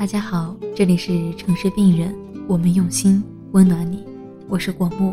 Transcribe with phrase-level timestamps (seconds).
[0.00, 2.16] 大家好，这里是城市病人，
[2.48, 3.22] 我们用心
[3.52, 4.02] 温暖你，
[4.48, 5.12] 我是果木。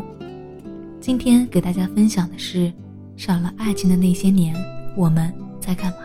[0.98, 2.72] 今天给大家分享的是，
[3.14, 4.56] 少了爱情的那些年，
[4.96, 5.30] 我们
[5.60, 5.98] 在干嘛？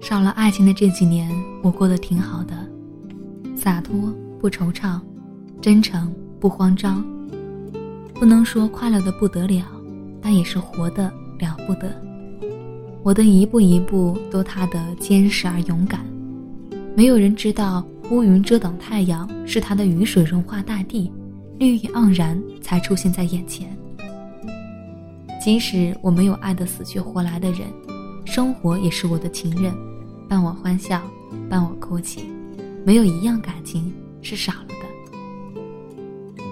[0.00, 1.30] 少了爱情的这几年，
[1.62, 2.56] 我过得挺好的，
[3.54, 3.94] 洒脱
[4.40, 4.98] 不惆怅，
[5.60, 6.10] 真诚
[6.40, 7.04] 不慌张。
[8.14, 9.66] 不能说快乐的不得了，
[10.22, 12.07] 但也是活得了不得。
[13.02, 16.04] 我的一步一步都踏得坚实而勇敢。
[16.94, 21.10] 没有人知道乌云遮挡太阳是他的雨水融化大地，
[21.58, 23.68] 绿意盎然才出现在眼前。
[25.40, 27.68] 即使我没有爱得死去活来的人，
[28.24, 29.72] 生活也是我的情人，
[30.28, 31.00] 伴我欢笑，
[31.48, 32.24] 伴我哭泣，
[32.84, 36.42] 没有一样感情是少了的。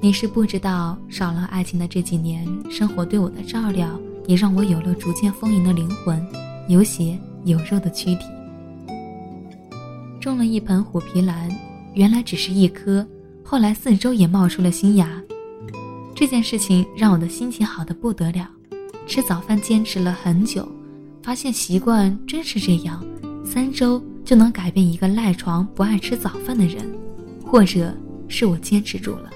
[0.00, 3.98] 你是不知道，少了爱情的这几年，生活对我的照料。
[4.28, 6.24] 也让我有了逐渐丰盈的灵魂，
[6.68, 8.26] 有血有肉的躯体。
[10.20, 11.50] 种了一盆虎皮兰，
[11.94, 13.04] 原来只是一棵，
[13.42, 15.08] 后来四周也冒出了新芽。
[16.14, 18.46] 这件事情让我的心情好的不得了。
[19.06, 20.68] 吃早饭坚持了很久，
[21.22, 23.02] 发现习惯真是这样，
[23.42, 26.84] 三周就能改变一个赖床不爱吃早饭的人，
[27.42, 27.94] 或者
[28.28, 29.30] 是我坚持住了。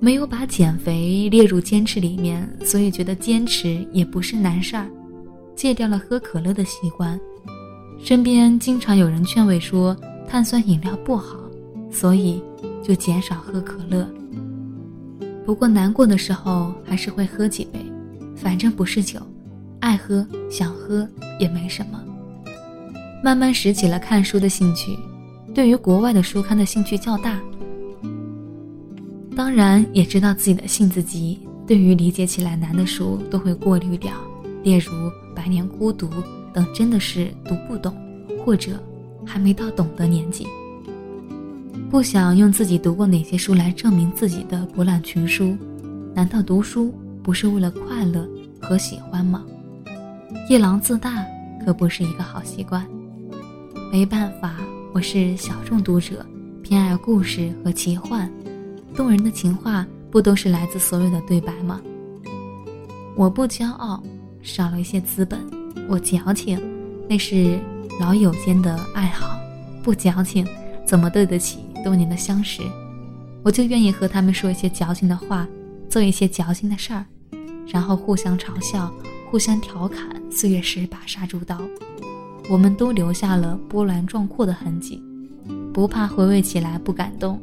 [0.00, 4.86] 没有把减肥列入坚持里面，所以觉得坚持也不是难事儿。
[5.56, 7.18] 戒掉了喝可乐的习惯，
[7.98, 9.96] 身边经常有人劝慰说
[10.28, 11.36] 碳酸饮料不好，
[11.90, 12.40] 所以
[12.80, 14.08] 就减少喝可乐。
[15.44, 17.80] 不过难过的时候还是会喝几杯，
[18.36, 19.20] 反正不是酒，
[19.80, 21.08] 爱喝想喝
[21.40, 22.00] 也没什么。
[23.20, 24.96] 慢慢拾起了看书的兴趣，
[25.52, 27.40] 对于国外的书刊的兴趣较大。
[29.38, 34.12] 当然也知道自己的性子急，对于理解起来难的书都会过滤掉，
[34.64, 34.92] 例如
[35.32, 36.08] 《百年孤独》
[36.52, 37.96] 等，真的是读不懂，
[38.44, 38.82] 或者
[39.24, 40.44] 还没到懂的年纪。
[41.88, 45.56] 不想用自己读过哪些书来证明自己的博览群书，
[46.12, 48.28] 难道读书不是为了快乐
[48.60, 49.44] 和喜欢吗？
[50.50, 51.24] 夜郎自大
[51.64, 52.84] 可不是一个好习惯。
[53.92, 54.56] 没办法，
[54.92, 56.26] 我是小众读者，
[56.60, 58.28] 偏爱故事和奇幻。
[58.98, 61.80] 动人的情话不都是来自所有的对白吗？
[63.14, 64.02] 我不骄傲，
[64.42, 65.38] 少了一些资本；
[65.88, 66.60] 我矫情，
[67.08, 67.60] 那是
[68.00, 69.38] 老友间的爱好。
[69.84, 70.44] 不矫情，
[70.84, 72.60] 怎么对得起多年的相识？
[73.44, 75.46] 我就愿意和他们说一些矫情的话，
[75.88, 77.06] 做一些矫情的事儿，
[77.68, 78.92] 然后互相嘲笑，
[79.30, 80.08] 互相调侃。
[80.28, 81.60] 岁月是把杀猪刀，
[82.50, 85.00] 我们都留下了波澜壮阔的痕迹，
[85.72, 87.40] 不怕回味起来不感动。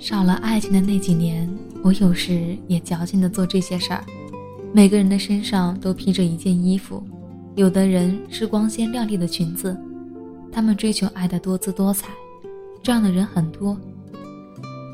[0.00, 1.46] 少了爱情的那几年，
[1.82, 4.02] 我有时也矫情的做这些事儿。
[4.72, 7.02] 每个人的身上都披着一件衣服，
[7.54, 9.78] 有的人是光鲜亮丽的裙子，
[10.50, 12.08] 他们追求爱的多姿多彩，
[12.82, 13.76] 这样的人很多。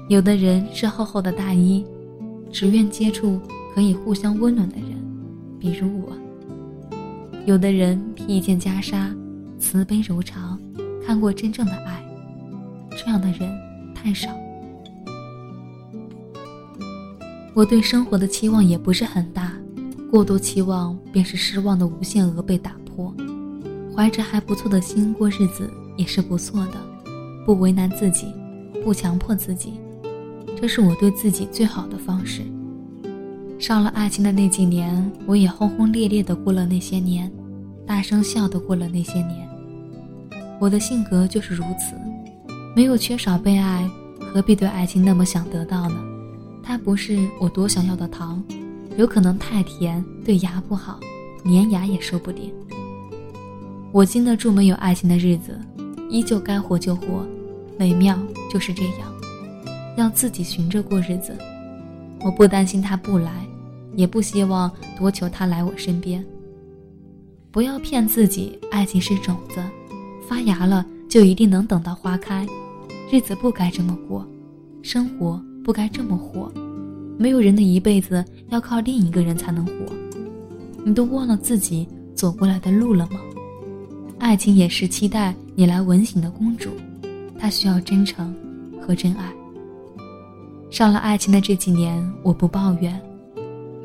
[0.08, 1.86] 有的人是厚厚的大衣，
[2.50, 3.40] 只愿接触
[3.76, 4.90] 可以互相温暖的人，
[5.60, 6.12] 比如我。
[7.46, 9.16] 有的人披一件袈裟，
[9.56, 10.60] 慈悲柔肠，
[11.06, 12.04] 看过真正的爱，
[12.90, 13.48] 这样的人
[13.94, 14.28] 太少。
[17.56, 19.50] 我对生活的期望也不是很大，
[20.10, 23.10] 过度期望便是失望的无限额被打破。
[23.96, 26.74] 怀着还不错的心过日子也是不错的，
[27.46, 28.26] 不为难自己，
[28.84, 29.80] 不强迫自己，
[30.60, 32.42] 这是我对自己最好的方式。
[33.58, 37.32] 上了爱情的那几年，我也轰轰烈烈的过了那些年，
[37.86, 39.48] 大声笑的过了那些年。
[40.60, 41.96] 我的性格就是如此，
[42.74, 43.88] 没有缺少被爱，
[44.30, 45.96] 何必对爱情那么想得到呢？
[46.66, 48.42] 它不是我多想要的糖，
[48.96, 50.98] 有可能太甜对牙不好，
[51.44, 52.52] 粘牙也说不定。
[53.92, 55.56] 我经得住没有爱情的日子，
[56.10, 57.24] 依旧该活就活，
[57.78, 58.18] 美妙
[58.50, 59.14] 就是这样，
[59.96, 61.38] 要自己寻着过日子。
[62.24, 63.46] 我不担心他不来，
[63.94, 66.22] 也不希望多求他来我身边。
[67.52, 69.62] 不要骗自己，爱情是种子，
[70.28, 72.44] 发芽了就一定能等到花开。
[73.08, 74.26] 日子不该这么过，
[74.82, 75.40] 生活。
[75.66, 76.48] 不该这么活，
[77.18, 79.72] 没有人的一辈子要靠另一个人才能活。
[80.84, 81.84] 你都忘了自己
[82.14, 83.18] 走过来的路了吗？
[84.20, 86.70] 爱情也是期待你来吻醒的公主，
[87.36, 88.32] 她需要真诚
[88.80, 89.32] 和真爱。
[90.70, 92.96] 上了爱情的这几年，我不抱怨。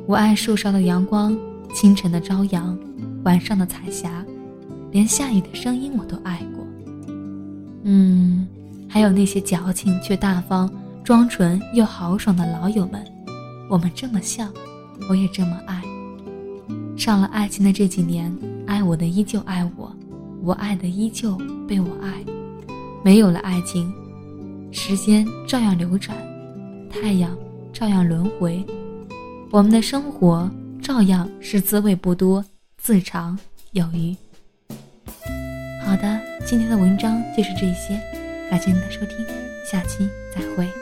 [0.05, 1.35] 我爱树梢的阳光，
[1.73, 2.77] 清晨的朝阳，
[3.23, 4.23] 晚上的彩霞，
[4.91, 6.63] 连下雨的声音我都爱过。
[7.81, 8.47] 嗯，
[8.87, 10.71] 还有那些矫情却大方。
[11.03, 13.03] 装纯又豪爽的老友们，
[13.69, 14.51] 我们这么像，
[15.09, 15.81] 我也这么爱。
[16.95, 18.35] 上了爱情的这几年，
[18.67, 19.91] 爱我的依旧爱我，
[20.43, 21.35] 我爱的依旧
[21.67, 22.23] 被我爱，
[23.03, 23.91] 没有了爱情，
[24.71, 26.15] 时间照样流转，
[26.89, 27.35] 太阳
[27.73, 28.63] 照样轮回，
[29.49, 30.49] 我们的生活
[30.81, 32.45] 照样是滋味不多，
[32.77, 33.37] 自长
[33.71, 34.15] 有余。
[35.83, 37.99] 好的，今天的文章就是这些，
[38.51, 39.25] 感谢您的收听，
[39.65, 40.80] 下期再会。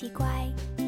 [0.00, 0.79] 奇怪。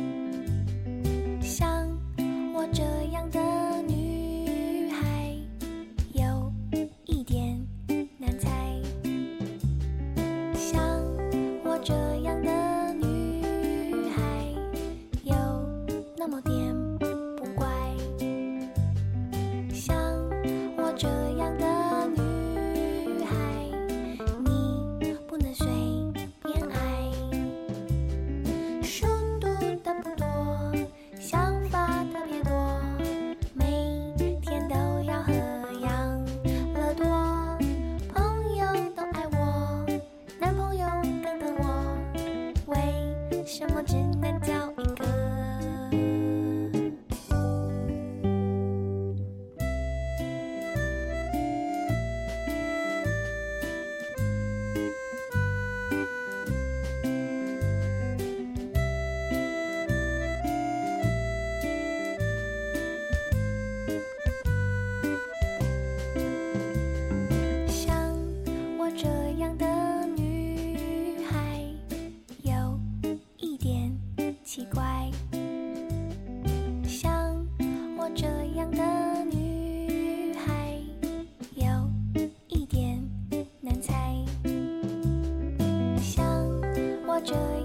[87.25, 87.62] trời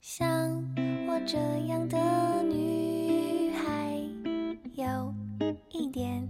[0.00, 0.64] 像
[1.06, 1.36] 我这
[1.66, 4.00] 样的女孩
[4.72, 5.14] 有
[5.68, 6.26] 一点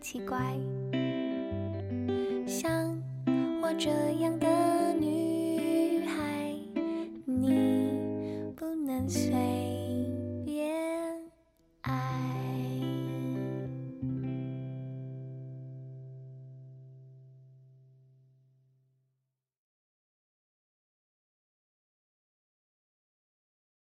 [0.00, 0.36] 奇怪。
[2.48, 3.00] 像
[3.62, 3.90] 我这
[4.20, 6.52] 样的女孩
[7.24, 9.51] 你不能随